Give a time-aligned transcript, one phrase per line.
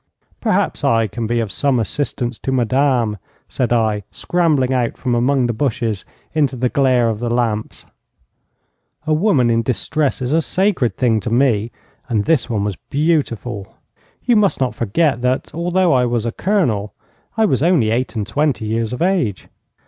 [0.39, 5.45] 'Perhaps I can be of some assistance to madame,' said I, scrambling out from among
[5.45, 7.85] the bushes into the glare of the lamps.
[9.05, 11.71] A woman in distress is a sacred thing to me,
[12.09, 13.75] and this one was beautiful.
[14.23, 16.95] You must not forget that, although I was a colonel,
[17.37, 19.49] I was only eight and twenty years of age.